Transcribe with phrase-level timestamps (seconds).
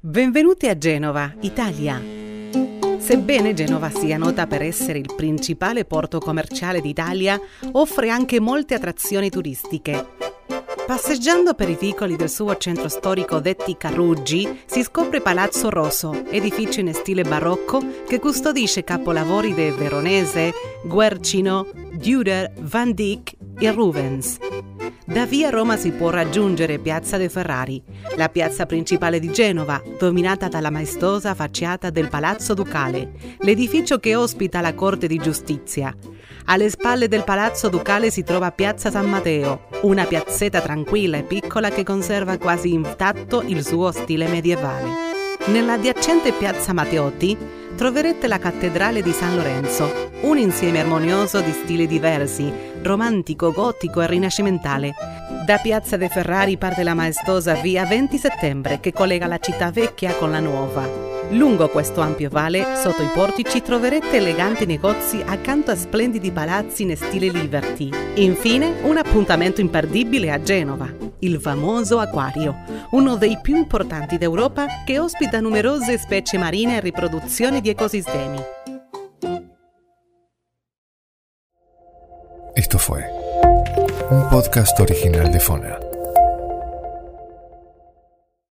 [0.00, 2.00] Benvenuti a Genova, Italia.
[2.98, 7.36] Sebbene Genova sia nota per essere il principale porto commerciale d'Italia,
[7.72, 10.06] offre anche molte attrazioni turistiche.
[10.86, 16.78] Passeggiando per i vicoli del suo centro storico detti Carruggi, si scopre Palazzo Rosso, edificio
[16.78, 20.52] in stile barocco che custodisce capolavori del Veronese,
[20.84, 24.38] Guercino, Dürer, Van Dyck e Rubens.
[25.08, 27.82] Da via Roma si può raggiungere Piazza dei Ferrari,
[28.16, 34.60] la piazza principale di Genova, dominata dalla maestosa facciata del Palazzo Ducale, l'edificio che ospita
[34.60, 35.96] la Corte di Giustizia.
[36.44, 41.70] Alle spalle del Palazzo Ducale si trova Piazza San Matteo, una piazzetta tranquilla e piccola
[41.70, 45.06] che conserva quasi intatto il suo stile medievale.
[45.46, 47.34] Nell'adiacente Piazza Matteotti
[47.74, 52.52] troverete la cattedrale di San Lorenzo, un insieme armonioso di stili diversi,
[52.82, 54.94] romantico, gotico e rinascimentale.
[55.44, 60.14] Da Piazza dei Ferrari parte la maestosa via 20 settembre che collega la città vecchia
[60.14, 61.08] con la nuova.
[61.30, 66.96] Lungo questo ampio vale, sotto i portici, troverete eleganti negozi accanto a splendidi palazzi in
[66.96, 67.90] stile Liberty.
[68.14, 72.56] Infine, un appuntamento imperdibile a Genova, il famoso acquario,
[72.92, 78.77] uno dei più importanti d'Europa che ospita numerose specie marine e riproduzioni di ecosistemi.
[84.10, 85.87] Un podcast original de Fona.